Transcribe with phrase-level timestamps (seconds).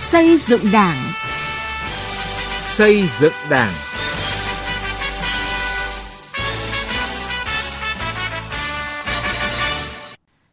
[0.00, 0.96] Xây dựng Đảng.
[2.64, 3.74] Xây dựng Đảng.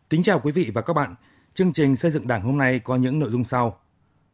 [0.10, 1.16] Kính chào quý vị và các bạn.
[1.54, 3.80] Chương trình xây dựng Đảng hôm nay có những nội dung sau.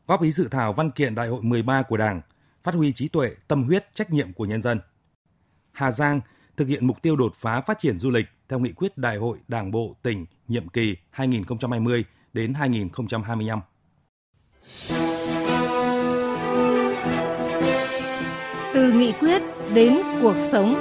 [0.08, 2.22] Góp ý dự thảo văn kiện Đại hội 13 của Đảng,
[2.64, 4.80] phát huy trí tuệ, tâm huyết, trách nhiệm của nhân dân.
[5.72, 6.22] Hà Giang
[6.58, 9.38] thực hiện mục tiêu đột phá phát triển du lịch theo nghị quyết Đại hội
[9.48, 12.04] Đảng bộ tỉnh nhiệm kỳ 2020
[12.34, 13.62] đến 2025.
[18.74, 19.42] Từ nghị quyết
[19.74, 20.76] đến cuộc sống.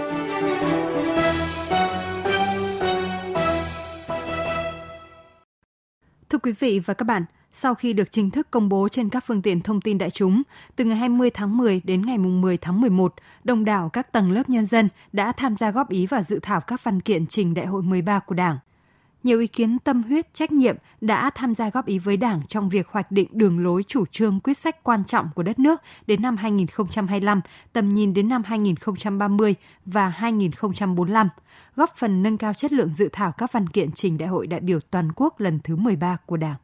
[6.29, 9.25] Thưa quý vị và các bạn, sau khi được chính thức công bố trên các
[9.27, 10.43] phương tiện thông tin đại chúng,
[10.77, 14.49] từ ngày 20 tháng 10 đến ngày 10 tháng 11, đông đảo các tầng lớp
[14.49, 17.67] nhân dân đã tham gia góp ý và dự thảo các văn kiện trình Đại
[17.67, 18.59] hội 13 của Đảng
[19.23, 22.69] nhiều ý kiến tâm huyết, trách nhiệm đã tham gia góp ý với Đảng trong
[22.69, 26.23] việc hoạch định đường lối chủ trương quyết sách quan trọng của đất nước đến
[26.23, 27.41] năm 2025,
[27.73, 29.55] tầm nhìn đến năm 2030
[29.85, 31.29] và 2045,
[31.77, 34.61] góp phần nâng cao chất lượng dự thảo các văn kiện trình Đại hội đại
[34.61, 36.57] biểu toàn quốc lần thứ 13 của Đảng.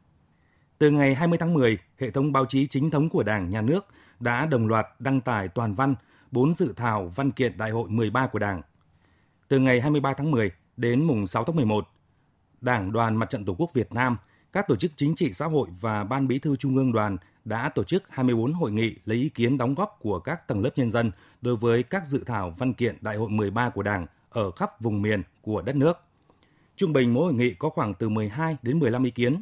[0.77, 3.85] Từ ngày 20 tháng 10, hệ thống báo chí chính thống của Đảng, Nhà nước
[4.19, 5.95] đã đồng loạt đăng tải toàn văn
[6.31, 8.61] 4 dự thảo văn kiện Đại hội 13 của Đảng.
[9.47, 11.87] Từ ngày 23 tháng 10 đến mùng 6 tháng 11,
[12.61, 14.17] Đảng đoàn Mặt trận Tổ quốc Việt Nam,
[14.51, 17.69] các tổ chức chính trị xã hội và Ban Bí thư Trung ương đoàn đã
[17.69, 20.91] tổ chức 24 hội nghị lấy ý kiến đóng góp của các tầng lớp nhân
[20.91, 24.81] dân đối với các dự thảo văn kiện Đại hội 13 của Đảng ở khắp
[24.81, 25.97] vùng miền của đất nước.
[26.75, 29.41] Trung bình mỗi hội nghị có khoảng từ 12 đến 15 ý kiến.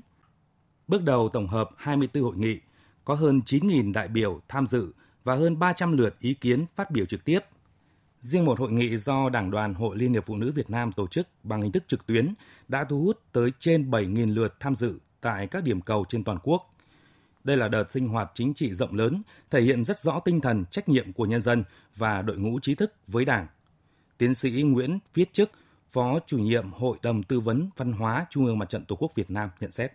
[0.87, 2.59] Bước đầu tổng hợp 24 hội nghị,
[3.05, 4.93] có hơn 9.000 đại biểu tham dự
[5.23, 7.39] và hơn 300 lượt ý kiến phát biểu trực tiếp
[8.25, 11.07] Riêng một hội nghị do Đảng đoàn Hội Liên hiệp Phụ nữ Việt Nam tổ
[11.07, 12.33] chức bằng hình thức trực tuyến
[12.67, 16.37] đã thu hút tới trên 7.000 lượt tham dự tại các điểm cầu trên toàn
[16.43, 16.75] quốc.
[17.43, 20.65] Đây là đợt sinh hoạt chính trị rộng lớn, thể hiện rất rõ tinh thần
[20.71, 21.63] trách nhiệm của nhân dân
[21.95, 23.47] và đội ngũ trí thức với Đảng.
[24.17, 25.51] Tiến sĩ Nguyễn Viết Chức,
[25.89, 29.11] Phó chủ nhiệm Hội đồng Tư vấn Văn hóa Trung ương Mặt trận Tổ quốc
[29.15, 29.91] Việt Nam nhận xét.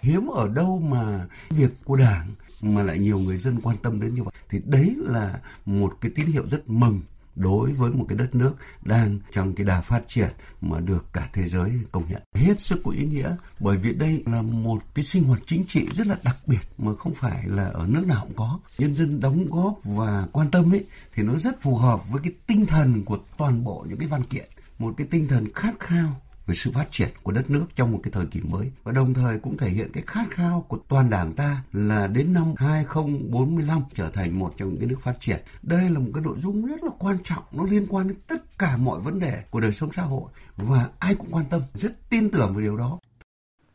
[0.00, 2.28] Hiếm ở đâu mà việc của Đảng
[2.62, 4.34] mà lại nhiều người dân quan tâm đến như vậy.
[4.48, 7.00] Thì đấy là một cái tín hiệu rất mừng
[7.38, 10.28] đối với một cái đất nước đang trong cái đà phát triển
[10.60, 12.22] mà được cả thế giới công nhận.
[12.34, 15.88] Hết sức có ý nghĩa, bởi vì đây là một cái sinh hoạt chính trị
[15.94, 18.58] rất là đặc biệt mà không phải là ở nước nào cũng có.
[18.78, 20.84] Nhân dân đóng góp và quan tâm ấy,
[21.14, 24.24] thì nó rất phù hợp với cái tinh thần của toàn bộ những cái văn
[24.24, 27.92] kiện, một cái tinh thần khát khao về sự phát triển của đất nước trong
[27.92, 30.78] một cái thời kỳ mới và đồng thời cũng thể hiện cái khát khao của
[30.88, 35.20] toàn đảng ta là đến năm 2045 trở thành một trong những cái nước phát
[35.20, 35.40] triển.
[35.62, 38.58] Đây là một cái nội dung rất là quan trọng, nó liên quan đến tất
[38.58, 42.10] cả mọi vấn đề của đời sống xã hội và ai cũng quan tâm, rất
[42.10, 42.98] tin tưởng về điều đó.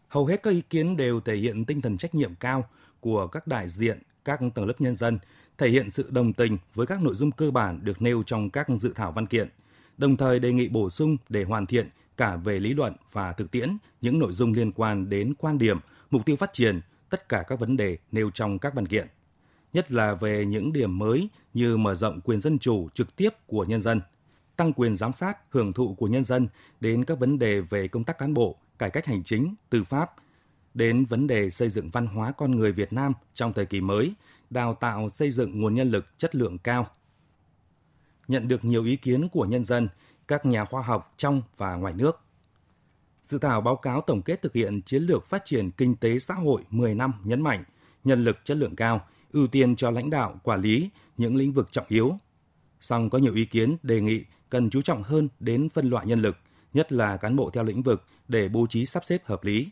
[0.08, 2.66] Hầu hết các ý kiến đều thể hiện tinh thần trách nhiệm cao
[3.00, 5.20] của các đại diện, các tầng lớp nhân dân,
[5.58, 8.68] thể hiện sự đồng tình với các nội dung cơ bản được nêu trong các
[8.70, 9.50] dự thảo văn kiện,
[9.98, 13.52] đồng thời đề nghị bổ sung để hoàn thiện cả về lý luận và thực
[13.52, 15.80] tiễn những nội dung liên quan đến quan điểm,
[16.12, 19.08] mục tiêu phát triển, tất cả các vấn đề nêu trong các văn kiện,
[19.74, 23.66] nhất là về những điểm mới như mở rộng quyền dân chủ trực tiếp của
[23.66, 24.02] nhân dân,
[24.56, 26.48] tăng quyền giám sát, hưởng thụ của nhân dân
[26.80, 30.14] đến các vấn đề về công tác cán bộ, cải cách hành chính, tư pháp,
[30.74, 34.14] đến vấn đề xây dựng văn hóa con người Việt Nam trong thời kỳ mới,
[34.50, 36.88] đào tạo xây dựng nguồn nhân lực chất lượng cao.
[38.28, 39.88] Nhận được nhiều ý kiến của nhân dân,
[40.28, 42.20] các nhà khoa học trong và ngoài nước.
[43.24, 46.34] Dự thảo báo cáo tổng kết thực hiện chiến lược phát triển kinh tế xã
[46.34, 47.64] hội 10 năm nhấn mạnh
[48.04, 51.72] nhân lực chất lượng cao, ưu tiên cho lãnh đạo, quản lý những lĩnh vực
[51.72, 52.18] trọng yếu.
[52.82, 56.22] Song có nhiều ý kiến đề nghị cần chú trọng hơn đến phân loại nhân
[56.22, 56.38] lực,
[56.74, 59.70] nhất là cán bộ theo lĩnh vực để bố trí sắp xếp hợp lý.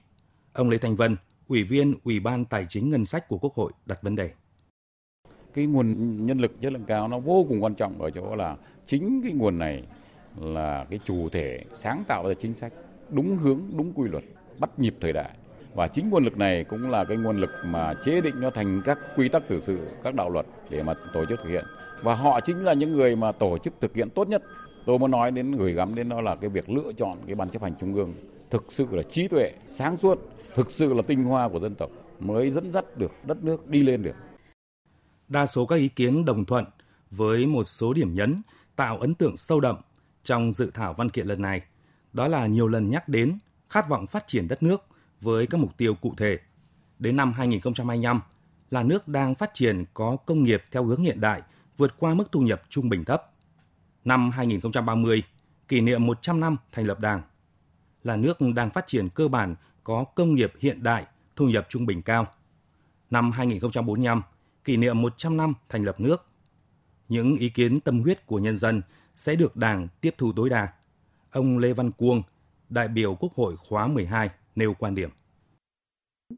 [0.54, 3.72] Ông Lê Thành Vân, Ủy viên Ủy ban Tài chính Ngân sách của Quốc hội
[3.86, 4.32] đặt vấn đề.
[5.54, 8.58] Cái nguồn nhân lực chất lượng cao nó vô cùng quan trọng ở chỗ là
[8.86, 9.84] chính cái nguồn này
[10.40, 12.74] là cái chủ thể sáng tạo ra chính sách
[13.10, 14.24] đúng hướng, đúng quy luật,
[14.60, 15.30] bắt nhịp thời đại.
[15.74, 18.82] Và chính nguồn lực này cũng là cái nguồn lực mà chế định nó thành
[18.86, 21.66] các quy tắc xử sự, các đạo luật để mà tổ chức thực hiện.
[22.02, 24.44] Và họ chính là những người mà tổ chức thực hiện tốt nhất.
[24.86, 27.50] Tôi muốn nói đến gửi gắm đến đó là cái việc lựa chọn cái ban
[27.50, 28.14] chấp hành trung ương
[28.50, 30.20] thực sự là trí tuệ, sáng suốt,
[30.56, 31.90] thực sự là tinh hoa của dân tộc
[32.20, 34.16] mới dẫn dắt được đất nước đi lên được.
[35.28, 36.66] Đa số các ý kiến đồng thuận
[37.12, 38.42] với một số điểm nhấn
[38.76, 39.76] tạo ấn tượng sâu đậm
[40.24, 41.62] trong dự thảo văn kiện lần này,
[42.14, 43.38] đó là nhiều lần nhắc đến
[43.70, 44.86] khát vọng phát triển đất nước
[45.22, 46.40] với các mục tiêu cụ thể.
[47.00, 48.22] Đến năm 2025,
[48.72, 51.42] là nước đang phát triển có công nghiệp theo hướng hiện đại,
[51.78, 53.32] vượt qua mức thu nhập trung bình thấp.
[54.06, 55.24] Năm 2030,
[55.68, 57.22] kỷ niệm 100 năm thành lập Đảng,
[58.04, 61.86] là nước đang phát triển cơ bản có công nghiệp hiện đại, thu nhập trung
[61.86, 62.28] bình cao.
[63.10, 64.22] năm 2045,
[64.64, 66.26] kỷ niệm 100 năm thành lập nước.
[67.10, 68.82] Những ý kiến tâm huyết của nhân dân
[69.16, 70.68] sẽ được Đảng tiếp thu tối đa.
[71.32, 72.22] Ông Lê Văn Cuông,
[72.70, 75.10] đại biểu Quốc hội khóa 12, nêu quan điểm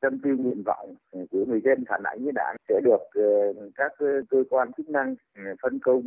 [0.02, 3.92] tâm tư nguyện vọng của người dân phản ánh với đảng sẽ được ờ, các
[4.30, 6.02] cơ quan chức năng ờ, phân công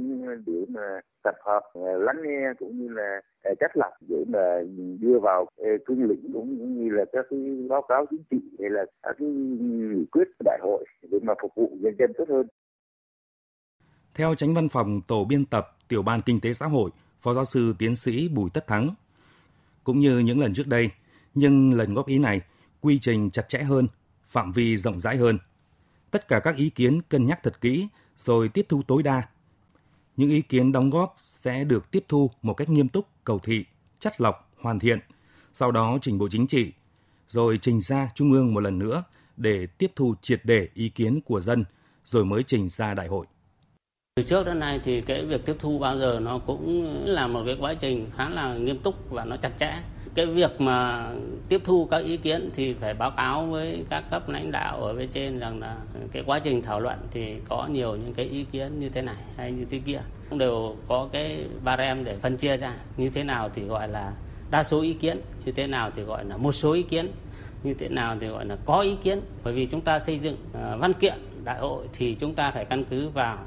[0.46, 3.20] để mà tập hợp ờ, lắng nghe cũng như là
[3.60, 4.60] chất lọc để mà
[5.00, 5.46] đưa vào
[5.86, 9.28] cương lĩnh cũng như là các cái báo cáo chính trị hay là các cái
[9.28, 12.46] nghị quyết đại hội để mà phục vụ nhân dân tốt hơn.
[14.14, 16.90] Theo tránh văn phòng tổ biên tập tiểu ban kinh tế xã hội,
[17.20, 18.94] phó giáo sư tiến sĩ Bùi Tất Thắng,
[19.84, 20.90] cũng như những lần trước đây,
[21.34, 22.40] nhưng lần góp ý này
[22.80, 23.88] quy trình chặt chẽ hơn,
[24.24, 25.38] phạm vi rộng rãi hơn.
[26.10, 29.22] Tất cả các ý kiến cân nhắc thật kỹ rồi tiếp thu tối đa.
[30.16, 33.64] Những ý kiến đóng góp sẽ được tiếp thu một cách nghiêm túc, cầu thị,
[34.00, 34.98] chất lọc, hoàn thiện,
[35.52, 36.72] sau đó trình Bộ Chính trị,
[37.28, 39.04] rồi trình ra Trung ương một lần nữa
[39.36, 41.64] để tiếp thu triệt để ý kiến của dân,
[42.04, 43.26] rồi mới trình ra đại hội.
[44.16, 47.42] Từ trước đến nay thì cái việc tiếp thu bao giờ nó cũng là một
[47.46, 49.74] cái quá trình khá là nghiêm túc và nó chặt chẽ.
[50.14, 51.08] Cái việc mà
[51.48, 54.94] tiếp thu các ý kiến thì phải báo cáo với các cấp lãnh đạo ở
[54.94, 55.76] bên trên rằng là
[56.12, 59.16] cái quá trình thảo luận thì có nhiều những cái ý kiến như thế này
[59.36, 60.00] hay như thế kia.
[60.30, 64.12] Cũng đều có cái barem để phân chia ra, như thế nào thì gọi là
[64.50, 67.06] đa số ý kiến, như thế nào thì gọi là một số ý kiến,
[67.62, 69.20] như thế nào thì gọi là có ý kiến.
[69.44, 71.14] Bởi vì chúng ta xây dựng à, văn kiện
[71.44, 73.38] đại hội thì chúng ta phải căn cứ vào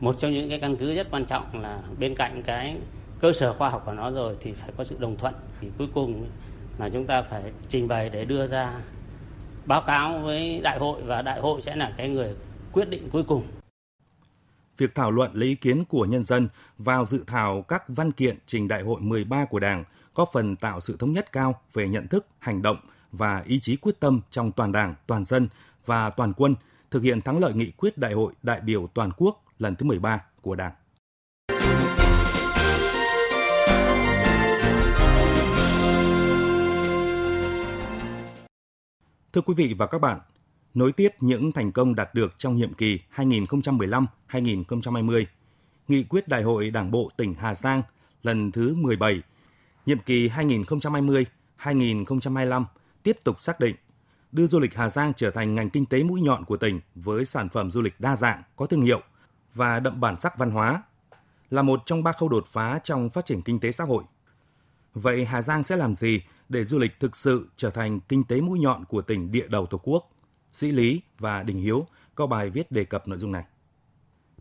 [0.00, 2.76] một trong những cái căn cứ rất quan trọng là bên cạnh cái
[3.20, 5.88] cơ sở khoa học của nó rồi thì phải có sự đồng thuận thì cuối
[5.94, 6.26] cùng
[6.78, 8.80] là chúng ta phải trình bày để đưa ra
[9.66, 12.34] báo cáo với đại hội và đại hội sẽ là cái người
[12.72, 13.46] quyết định cuối cùng.
[14.78, 18.38] Việc thảo luận lấy ý kiến của nhân dân vào dự thảo các văn kiện
[18.46, 19.84] trình đại hội 13 của Đảng
[20.14, 22.76] góp phần tạo sự thống nhất cao về nhận thức, hành động
[23.12, 25.48] và ý chí quyết tâm trong toàn Đảng, toàn dân
[25.86, 26.54] và toàn quân
[26.90, 30.24] thực hiện thắng lợi nghị quyết đại hội đại biểu toàn quốc lần thứ 13
[30.40, 30.72] của Đảng.
[39.32, 40.20] Thưa quý vị và các bạn,
[40.74, 45.24] nối tiếp những thành công đạt được trong nhiệm kỳ 2015-2020,
[45.88, 47.82] Nghị quyết Đại hội Đảng bộ tỉnh Hà Giang
[48.22, 49.22] lần thứ 17,
[49.86, 52.64] nhiệm kỳ 2020-2025
[53.02, 53.76] tiếp tục xác định
[54.32, 57.24] đưa du lịch Hà Giang trở thành ngành kinh tế mũi nhọn của tỉnh với
[57.24, 59.00] sản phẩm du lịch đa dạng, có thương hiệu
[59.56, 60.82] và đậm bản sắc văn hóa,
[61.50, 64.04] là một trong ba khâu đột phá trong phát triển kinh tế xã hội.
[64.94, 68.40] Vậy Hà Giang sẽ làm gì để du lịch thực sự trở thành kinh tế
[68.40, 70.10] mũi nhọn của tỉnh địa đầu Tổ quốc.
[70.52, 73.44] Sĩ Lý và Đình Hiếu có bài viết đề cập nội dung này.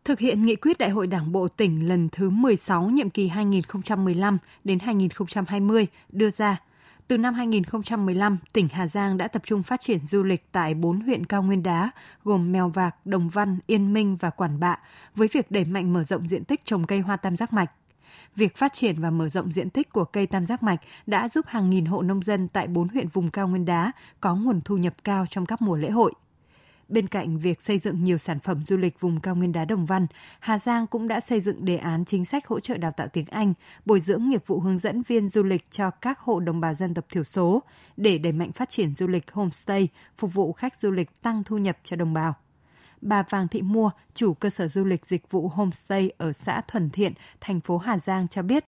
[0.04, 4.38] Thực hiện nghị quyết Đại hội Đảng bộ tỉnh lần thứ 16 nhiệm kỳ 2015
[4.64, 6.62] đến 2020 đưa ra,
[7.08, 11.02] từ năm 2015, tỉnh Hà Giang đã tập trung phát triển du lịch tại 4
[11.02, 11.92] huyện cao nguyên đá
[12.24, 14.78] gồm Mèo Vạc, Đồng Văn, Yên Minh và Quản Bạ
[15.16, 17.72] với việc đẩy mạnh mở rộng diện tích trồng cây hoa tam giác mạch.
[18.36, 21.46] Việc phát triển và mở rộng diện tích của cây tam giác mạch đã giúp
[21.48, 24.78] hàng nghìn hộ nông dân tại bốn huyện vùng cao nguyên đá có nguồn thu
[24.78, 26.14] nhập cao trong các mùa lễ hội.
[26.88, 29.86] Bên cạnh việc xây dựng nhiều sản phẩm du lịch vùng cao nguyên đá Đồng
[29.86, 30.08] Văn,
[30.40, 33.26] Hà Giang cũng đã xây dựng đề án chính sách hỗ trợ đào tạo tiếng
[33.26, 33.54] Anh,
[33.86, 36.94] bồi dưỡng nghiệp vụ hướng dẫn viên du lịch cho các hộ đồng bào dân
[36.94, 37.64] tộc thiểu số
[37.98, 39.88] để đẩy mạnh phát triển du lịch homestay,
[40.18, 42.36] phục vụ khách du lịch tăng thu nhập cho đồng bào.
[43.02, 46.90] Bà Vàng Thị Mua, chủ cơ sở du lịch dịch vụ homestay ở xã Thuần
[46.90, 48.66] Thiện, thành phố Hà Giang cho biết,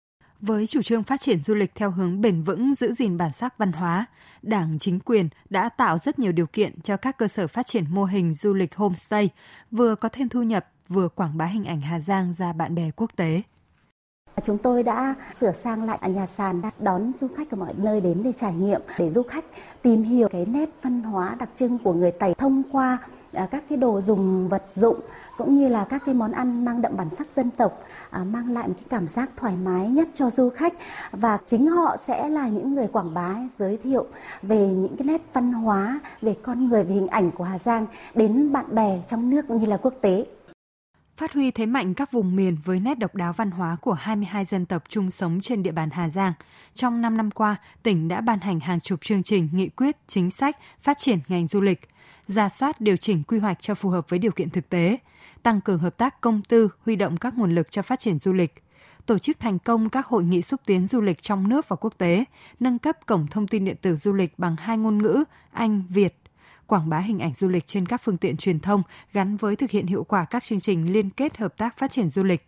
[0.46, 3.58] với chủ trương phát triển du lịch theo hướng bền vững giữ gìn bản sắc
[3.58, 4.06] văn hóa,
[4.42, 7.86] Đảng chính quyền đã tạo rất nhiều điều kiện cho các cơ sở phát triển
[7.90, 9.30] mô hình du lịch homestay,
[9.72, 12.92] vừa có thêm thu nhập, vừa quảng bá hình ảnh Hà Giang ra bạn bè
[12.96, 13.42] quốc tế.
[14.44, 18.24] Chúng tôi đã sửa sang lại nhà sàn đón du khách ở mọi nơi đến
[18.24, 19.46] để trải nghiệm, để du khách
[19.82, 22.98] tìm hiểu cái nét văn hóa đặc trưng của người Tây thông qua
[23.34, 25.00] À, các cái đồ dùng, vật dụng,
[25.38, 28.54] cũng như là các cái món ăn mang đậm bản sắc dân tộc à, mang
[28.54, 30.74] lại một cái cảm giác thoải mái nhất cho du khách.
[31.12, 34.06] Và chính họ sẽ là những người quảng bá, giới thiệu
[34.42, 37.86] về những cái nét văn hóa, về con người, về hình ảnh của Hà Giang
[38.16, 40.26] đến bạn bè trong nước cũng như là quốc tế
[41.18, 44.46] phát huy thế mạnh các vùng miền với nét độc đáo văn hóa của 22
[44.46, 46.34] dân tộc chung sống trên địa bàn Hà Giang.
[46.74, 50.32] Trong 5 năm qua, tỉnh đã ban hành hàng chục chương trình, nghị quyết, chính
[50.32, 51.80] sách phát triển ngành du lịch,
[52.28, 54.98] ra soát điều chỉnh quy hoạch cho phù hợp với điều kiện thực tế,
[55.44, 58.34] tăng cường hợp tác công tư, huy động các nguồn lực cho phát triển du
[58.34, 58.64] lịch,
[59.06, 61.94] tổ chức thành công các hội nghị xúc tiến du lịch trong nước và quốc
[61.98, 62.26] tế,
[62.60, 66.23] nâng cấp cổng thông tin điện tử du lịch bằng hai ngôn ngữ Anh, Việt,
[66.68, 69.70] quảng bá hình ảnh du lịch trên các phương tiện truyền thông gắn với thực
[69.70, 72.48] hiện hiệu quả các chương trình liên kết hợp tác phát triển du lịch.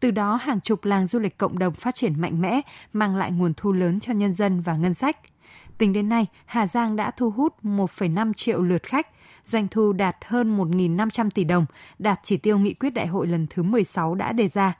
[0.00, 2.60] Từ đó, hàng chục làng du lịch cộng đồng phát triển mạnh mẽ,
[2.92, 5.16] mang lại nguồn thu lớn cho nhân dân và ngân sách–
[5.78, 9.06] Tính đến nay, Hà Giang đã thu hút 1,5 triệu lượt khách,
[9.44, 11.66] doanh thu đạt hơn 1.500 tỷ đồng,
[11.98, 14.78] đạt chỉ tiêu nghị quyết đại hội lần thứ 16 đã đề ra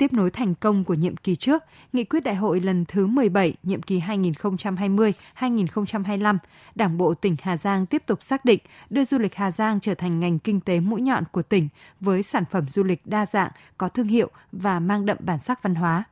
[0.00, 3.54] tiếp nối thành công của nhiệm kỳ trước, nghị quyết đại hội lần thứ 17,
[3.62, 6.38] nhiệm kỳ 2020-2025,
[6.74, 8.58] Đảng bộ tỉnh Hà Giang tiếp tục xác định
[8.90, 11.68] đưa du lịch Hà Giang trở thành ngành kinh tế mũi nhọn của tỉnh
[12.00, 15.62] với sản phẩm du lịch đa dạng, có thương hiệu và mang đậm bản sắc
[15.62, 16.04] văn hóa.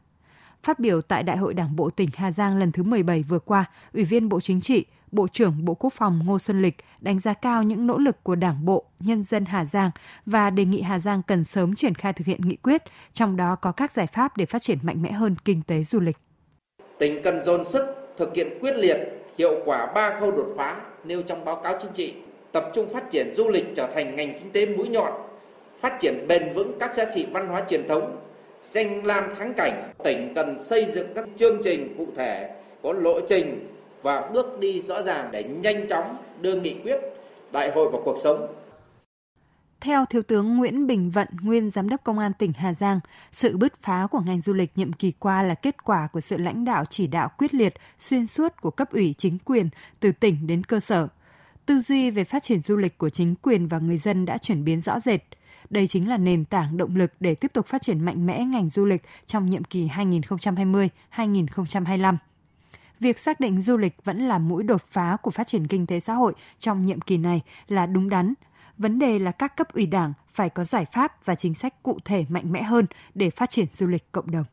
[0.63, 3.65] Phát biểu tại Đại hội Đảng bộ tỉnh Hà Giang lần thứ 17 vừa qua,
[3.95, 7.35] Ủy viên Bộ Chính trị, Bộ trưởng Bộ Quốc phòng Ngô Xuân Lịch đánh giá
[7.35, 9.91] cao những nỗ lực của Đảng bộ, nhân dân Hà Giang
[10.27, 13.57] và đề nghị Hà Giang cần sớm triển khai thực hiện nghị quyết, trong đó
[13.57, 16.17] có các giải pháp để phát triển mạnh mẽ hơn kinh tế du lịch.
[16.99, 18.97] Tỉnh cần dồn sức thực hiện quyết liệt,
[19.39, 22.15] hiệu quả ba khâu đột phá nêu trong báo cáo chính trị,
[22.53, 25.13] tập trung phát triển du lịch trở thành ngành kinh tế mũi nhọn,
[25.81, 28.17] phát triển bền vững các giá trị văn hóa truyền thống,
[28.63, 29.93] danh lam thắng cảnh.
[30.05, 32.51] Tỉnh cần xây dựng các chương trình cụ thể
[32.83, 33.67] có lộ trình
[34.03, 37.01] và bước đi rõ ràng để nhanh chóng đưa nghị quyết
[37.53, 38.55] đại hội vào cuộc sống.
[39.81, 43.01] Theo Thiếu tướng Nguyễn Bình Vận, nguyên Giám đốc Công an tỉnh Hà Giang,
[43.33, 46.37] sự bứt phá của ngành du lịch nhiệm kỳ qua là kết quả của sự
[46.37, 49.69] lãnh đạo chỉ đạo quyết liệt, xuyên suốt của cấp ủy chính quyền
[50.01, 51.09] từ tỉnh đến cơ sở.
[51.67, 54.65] Tư duy về phát triển du lịch của chính quyền và người dân đã chuyển
[54.65, 55.21] biến rõ rệt.
[55.71, 58.69] Đây chính là nền tảng động lực để tiếp tục phát triển mạnh mẽ ngành
[58.69, 62.17] du lịch trong nhiệm kỳ 2020-2025
[63.01, 66.01] việc xác định du lịch vẫn là mũi đột phá của phát triển kinh tế
[66.01, 68.35] xã hội trong nhiệm kỳ này là đúng đắn.
[68.79, 71.99] Vấn đề là các cấp ủy đảng phải có giải pháp và chính sách cụ
[72.05, 74.45] thể mạnh mẽ hơn để phát triển du lịch cộng đồng.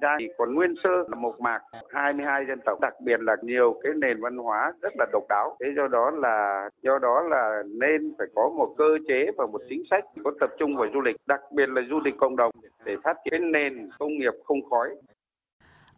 [0.00, 2.80] Ra thì còn nguyên sơ là một mạc 22 dân tộc.
[2.80, 5.56] Đặc biệt là nhiều cái nền văn hóa rất là độc đáo.
[5.60, 9.60] Thế do đó là, do đó là nên phải có một cơ chế và một
[9.68, 12.50] chính sách có tập trung vào du lịch, đặc biệt là du lịch cộng đồng
[12.84, 14.88] để phát triển nền công nghiệp không khói.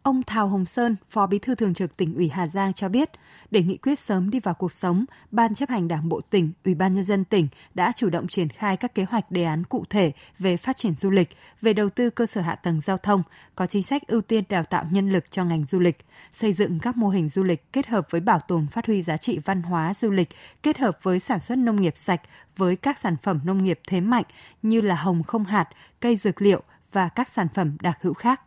[0.03, 3.09] Ông Thào Hồng Sơn, Phó Bí thư Thường trực tỉnh ủy Hà Giang cho biết,
[3.51, 6.75] để nghị quyết sớm đi vào cuộc sống, Ban chấp hành Đảng bộ tỉnh, Ủy
[6.75, 9.85] ban nhân dân tỉnh đã chủ động triển khai các kế hoạch đề án cụ
[9.89, 11.29] thể về phát triển du lịch,
[11.61, 13.23] về đầu tư cơ sở hạ tầng giao thông,
[13.55, 15.97] có chính sách ưu tiên đào tạo nhân lực cho ngành du lịch,
[16.31, 19.17] xây dựng các mô hình du lịch kết hợp với bảo tồn phát huy giá
[19.17, 20.29] trị văn hóa du lịch,
[20.63, 22.21] kết hợp với sản xuất nông nghiệp sạch
[22.57, 24.25] với các sản phẩm nông nghiệp thế mạnh
[24.61, 28.41] như là hồng không hạt, cây dược liệu và các sản phẩm đặc hữu khác.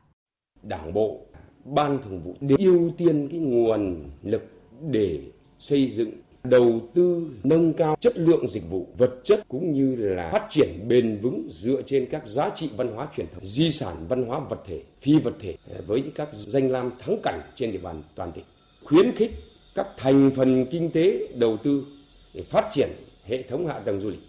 [0.62, 1.26] Đảng bộ
[1.64, 4.42] ban thường vụ đều ưu tiên cái nguồn lực
[4.90, 5.20] để
[5.58, 6.10] xây dựng,
[6.44, 10.88] đầu tư, nâng cao chất lượng dịch vụ, vật chất cũng như là phát triển
[10.88, 14.40] bền vững dựa trên các giá trị văn hóa truyền thống, di sản văn hóa
[14.50, 17.78] vật thể, phi vật thể à, với những các danh lam thắng cảnh trên địa
[17.82, 18.44] bàn toàn tỉnh.
[18.84, 19.30] Khuyến khích
[19.74, 21.86] các thành phần kinh tế đầu tư
[22.34, 22.88] để phát triển
[23.24, 24.20] hệ thống hạ tầng du lịch.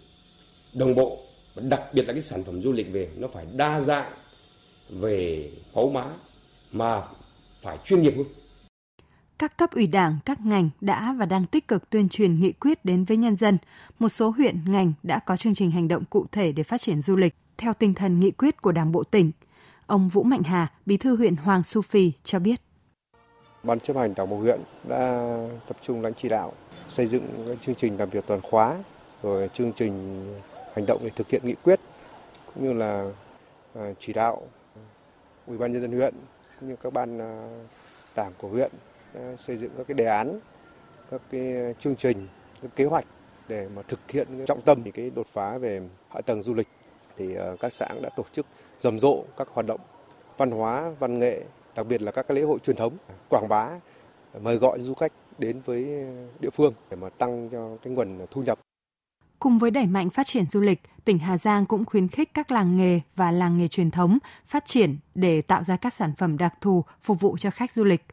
[0.74, 1.18] Đồng bộ,
[1.54, 4.12] và đặc biệt là cái sản phẩm du lịch về, nó phải đa dạng
[4.90, 6.06] về mẫu mã,
[6.72, 7.02] mà
[7.66, 8.26] phải chuyên nghiệp hơn.
[9.38, 12.84] Các cấp ủy đảng, các ngành đã và đang tích cực tuyên truyền nghị quyết
[12.84, 13.58] đến với nhân dân.
[13.98, 17.00] Một số huyện, ngành đã có chương trình hành động cụ thể để phát triển
[17.00, 19.32] du lịch theo tinh thần nghị quyết của Đảng bộ tỉnh.
[19.86, 22.60] Ông Vũ Mạnh Hà, Bí thư huyện Hoàng Su Phi cho biết.
[23.62, 25.28] Ban chấp hành Đảng bộ huyện đã
[25.68, 26.52] tập trung lãnh chỉ đạo
[26.88, 28.76] xây dựng chương trình làm việc toàn khóa,
[29.22, 30.24] rồi chương trình
[30.74, 31.80] hành động để thực hiện nghị quyết
[32.54, 33.10] cũng như là
[33.74, 34.42] à, chỉ đạo
[35.46, 36.14] Ủy ban nhân dân huyện
[36.60, 37.48] cũng như các ban à,
[38.14, 38.70] đảng của huyện
[39.14, 40.38] à, xây dựng các cái đề án,
[41.10, 42.28] các cái chương trình,
[42.62, 43.04] các kế hoạch
[43.48, 46.68] để mà thực hiện trọng tâm thì cái đột phá về hạ tầng du lịch
[47.16, 48.46] thì à, các xã đã tổ chức
[48.78, 49.80] rầm rộ các hoạt động
[50.36, 51.42] văn hóa, văn nghệ,
[51.74, 52.96] đặc biệt là các cái lễ hội truyền thống,
[53.28, 53.70] quảng bá,
[54.40, 56.06] mời gọi du khách đến với
[56.40, 58.65] địa phương để mà tăng cho cái nguồn thu nhập.
[59.38, 62.50] Cùng với đẩy mạnh phát triển du lịch, tỉnh Hà Giang cũng khuyến khích các
[62.50, 66.38] làng nghề và làng nghề truyền thống phát triển để tạo ra các sản phẩm
[66.38, 68.06] đặc thù phục vụ cho khách du lịch.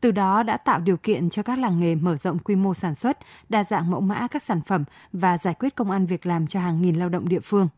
[0.00, 2.94] Từ đó đã tạo điều kiện cho các làng nghề mở rộng quy mô sản
[2.94, 3.18] xuất,
[3.48, 6.60] đa dạng mẫu mã các sản phẩm và giải quyết công an việc làm cho
[6.60, 7.68] hàng nghìn lao động địa phương.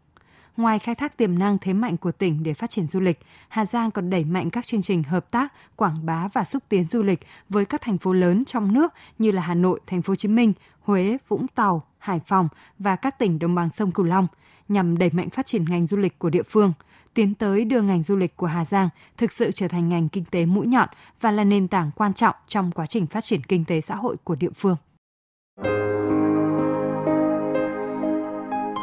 [0.57, 3.67] Ngoài khai thác tiềm năng thế mạnh của tỉnh để phát triển du lịch, Hà
[3.67, 7.03] Giang còn đẩy mạnh các chương trình hợp tác, quảng bá và xúc tiến du
[7.03, 10.17] lịch với các thành phố lớn trong nước như là Hà Nội, Thành phố Hồ
[10.17, 10.53] Chí Minh,
[10.89, 14.27] Huế, Vũng Tàu, Hải Phòng và các tỉnh đồng bằng sông Cửu Long
[14.69, 16.73] nhằm đẩy mạnh phát triển ngành du lịch của địa phương,
[17.15, 20.25] tiến tới đưa ngành du lịch của Hà Giang thực sự trở thành ngành kinh
[20.25, 20.89] tế mũi nhọn
[21.21, 24.17] và là nền tảng quan trọng trong quá trình phát triển kinh tế xã hội
[24.25, 24.77] của địa phương.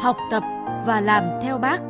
[0.02, 0.42] Học tập
[0.86, 1.80] và làm theo bác.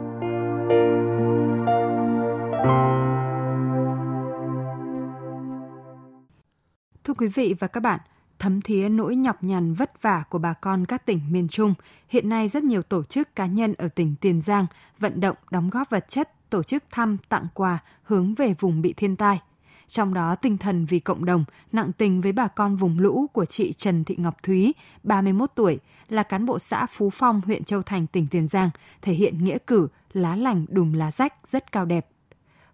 [7.04, 8.00] Thưa quý vị và các bạn,
[8.38, 11.75] thấm thía nỗi nhọc nhằn vất vả của bà con các tỉnh miền Trung,
[12.09, 14.66] hiện nay rất nhiều tổ chức cá nhân ở tỉnh Tiền Giang
[14.99, 18.93] vận động đóng góp vật chất, tổ chức thăm, tặng quà hướng về vùng bị
[18.93, 19.40] thiên tai.
[19.88, 23.45] trong đó tinh thần vì cộng đồng, nặng tình với bà con vùng lũ của
[23.45, 25.78] chị Trần Thị Ngọc Thúy, 31 tuổi,
[26.09, 28.71] là cán bộ xã Phú Phong, huyện Châu Thành, tỉnh Tiền Giang,
[29.02, 32.07] thể hiện nghĩa cử lá lành đùm lá rách rất cao đẹp.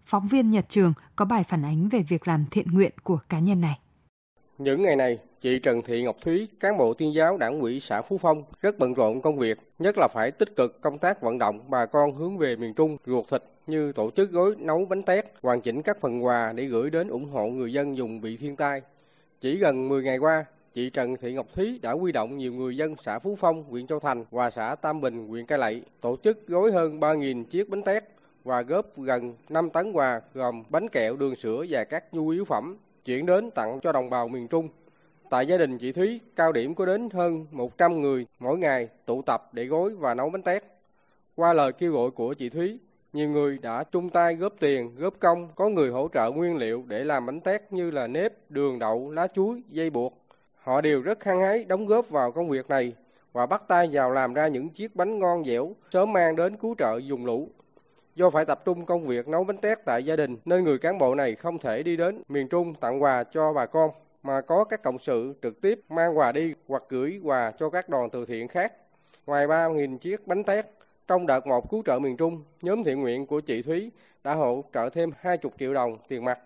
[0.05, 3.39] Phóng viên Nhật Trường có bài phản ánh về việc làm thiện nguyện của cá
[3.39, 3.79] nhân này.
[4.57, 8.01] Những ngày này, chị Trần Thị Ngọc Thúy, cán bộ tuyên giáo đảng ủy xã
[8.01, 11.37] Phú Phong, rất bận rộn công việc, nhất là phải tích cực công tác vận
[11.37, 15.03] động bà con hướng về miền Trung ruột thịt như tổ chức gói nấu bánh
[15.03, 18.37] tét, hoàn chỉnh các phần quà để gửi đến ủng hộ người dân dùng bị
[18.37, 18.81] thiên tai.
[19.41, 22.77] Chỉ gần 10 ngày qua, chị Trần Thị Ngọc Thúy đã huy động nhiều người
[22.77, 26.17] dân xã Phú Phong, huyện Châu Thành và xã Tam Bình, huyện Cai Lậy tổ
[26.23, 28.03] chức gói hơn 3.000 chiếc bánh tét
[28.43, 32.45] và góp gần 5 tấn quà gồm bánh kẹo, đường sữa và các nhu yếu
[32.45, 34.69] phẩm chuyển đến tặng cho đồng bào miền Trung.
[35.29, 39.21] Tại gia đình chị Thúy, cao điểm có đến hơn 100 người mỗi ngày tụ
[39.21, 40.63] tập để gói và nấu bánh tét.
[41.35, 42.79] Qua lời kêu gọi của chị Thúy,
[43.13, 46.83] nhiều người đã chung tay góp tiền, góp công, có người hỗ trợ nguyên liệu
[46.87, 50.17] để làm bánh tét như là nếp, đường đậu, lá chuối, dây buộc.
[50.55, 52.93] Họ đều rất hăng hái đóng góp vào công việc này
[53.33, 56.75] và bắt tay vào làm ra những chiếc bánh ngon dẻo sớm mang đến cứu
[56.77, 57.49] trợ dùng lũ.
[58.15, 60.97] Do phải tập trung công việc nấu bánh tét tại gia đình nên người cán
[60.97, 63.91] bộ này không thể đi đến miền Trung tặng quà cho bà con
[64.23, 67.89] mà có các cộng sự trực tiếp mang quà đi hoặc gửi quà cho các
[67.89, 68.73] đoàn từ thiện khác.
[69.25, 70.65] Ngoài 3.000 chiếc bánh tét,
[71.07, 73.91] trong đợt một cứu trợ miền Trung, nhóm thiện nguyện của chị Thúy
[74.23, 76.39] đã hỗ trợ thêm 20 triệu đồng tiền mặt.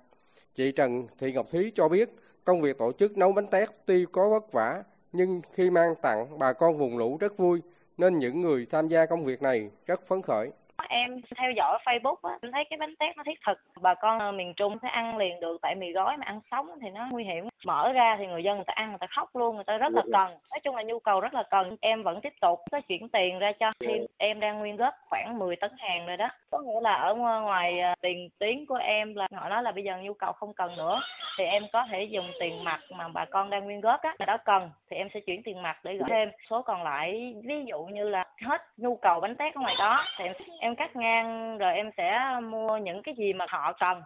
[0.55, 2.09] Chị Trần Thị Ngọc Thúy cho biết
[2.43, 6.39] công việc tổ chức nấu bánh tét tuy có vất vả nhưng khi mang tặng
[6.39, 7.61] bà con vùng lũ rất vui
[7.97, 10.51] nên những người tham gia công việc này rất phấn khởi.
[10.89, 13.57] Em theo dõi Facebook á, em thấy cái bánh tét nó thiết thực.
[13.81, 16.89] Bà con miền Trung sẽ ăn liền được tại mì gói mà ăn sống thì
[16.89, 17.49] nó nguy hiểm.
[17.65, 19.93] Mở ra thì người dân người ta ăn người ta khóc luôn, người ta rất
[19.93, 20.37] là cần.
[20.49, 21.77] Nói chung là nhu cầu rất là cần.
[21.81, 24.05] Em vẫn tiếp tục có chuyển tiền ra cho thêm.
[24.17, 26.29] Em đang nguyên góp khoảng 10 tấn hàng rồi đó.
[26.51, 29.83] Có nghĩa là ở ngoài à, tiền tuyến của em là họ nói là bây
[29.83, 30.99] giờ nhu cầu không cần nữa
[31.37, 34.69] thì em có thể dùng tiền mặt mà bà con đang nguyên góp đó cần
[34.89, 38.09] thì em sẽ chuyển tiền mặt để gửi thêm số còn lại ví dụ như
[38.09, 41.73] là hết nhu cầu bánh tét ở ngoài đó thì em, em cắt ngang rồi
[41.73, 44.01] em sẽ mua những cái gì mà họ cần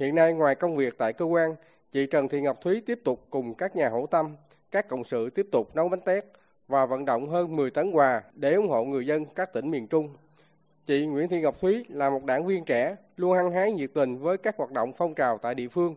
[0.00, 1.54] hiện nay ngoài công việc tại cơ quan
[1.92, 4.36] chị Trần Thị Ngọc Thúy tiếp tục cùng các nhà hảo tâm
[4.70, 6.24] các cộng sự tiếp tục nấu bánh tét
[6.68, 9.86] và vận động hơn 10 tấn quà để ủng hộ người dân các tỉnh miền
[9.86, 10.16] Trung.
[10.86, 14.18] Chị Nguyễn Thị Ngọc Thúy là một đảng viên trẻ, luôn hăng hái nhiệt tình
[14.18, 15.94] với các hoạt động phong trào tại địa phương,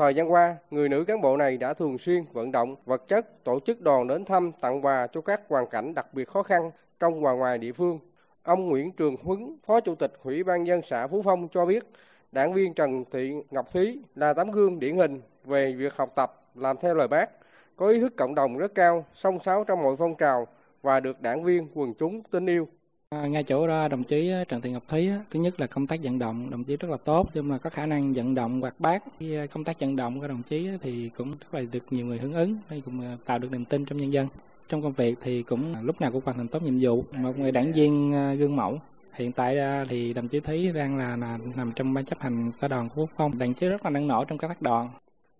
[0.00, 3.44] Thời gian qua, người nữ cán bộ này đã thường xuyên vận động vật chất,
[3.44, 6.70] tổ chức đoàn đến thăm, tặng quà cho các hoàn cảnh đặc biệt khó khăn
[7.00, 7.98] trong và ngoài địa phương.
[8.42, 11.84] Ông Nguyễn Trường Huấn, Phó Chủ tịch Ủy ban dân xã Phú Phong cho biết,
[12.32, 16.42] đảng viên Trần Thị Ngọc Thúy là tấm gương điển hình về việc học tập,
[16.54, 17.30] làm theo lời bác,
[17.76, 20.46] có ý thức cộng đồng rất cao, song sáo trong mọi phong trào
[20.82, 22.68] và được đảng viên quần chúng tin yêu.
[23.10, 25.86] À, ngay chỗ đó đồng chí ờ, Trần Thị Ngọc Thúy thứ nhất là công
[25.86, 28.60] tác vận động đồng chí rất là tốt nhưng mà có khả năng vận động
[28.60, 31.84] hoạt bát ờ, công tác vận động của đồng chí thì cũng rất là được
[31.90, 34.28] nhiều người hưởng ứng cũng ờ, tạo được niềm tin trong nhân dân
[34.70, 37.04] trong công việc thì cũng lúc nào cũng hoàn thành tốt nhiệm vụ.
[37.12, 38.78] Một người đảng viên à, gương mẫu
[39.12, 42.50] hiện tại à, thì đồng chí Thúy đang là, là nằm trong ban chấp hành
[42.52, 44.90] xã đoàn Quốc Phong đồng chí rất là năng nổ trong các tác đoàn.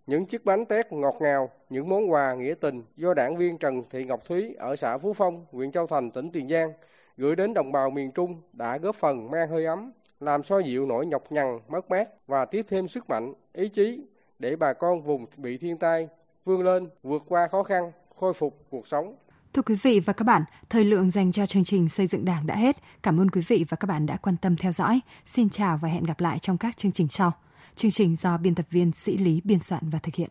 [0.07, 3.83] Những chiếc bánh tét ngọt ngào, những món quà nghĩa tình do đảng viên Trần
[3.89, 6.73] Thị Ngọc Thúy ở xã Phú Phong, huyện Châu Thành, tỉnh Tiền Giang
[7.17, 10.85] gửi đến đồng bào miền Trung đã góp phần mang hơi ấm, làm xoa dịu
[10.85, 14.01] nỗi nhọc nhằn, mất mát và tiếp thêm sức mạnh, ý chí
[14.39, 16.07] để bà con vùng bị thiên tai
[16.45, 19.15] vươn lên, vượt qua khó khăn, khôi phục cuộc sống.
[19.53, 22.47] Thưa quý vị và các bạn, thời lượng dành cho chương trình xây dựng Đảng
[22.47, 22.77] đã hết.
[23.03, 25.01] Cảm ơn quý vị và các bạn đã quan tâm theo dõi.
[25.25, 27.31] Xin chào và hẹn gặp lại trong các chương trình sau.
[27.75, 30.29] Chương trình do biên tập viên Sĩ Lý biên soạn và thực hiện.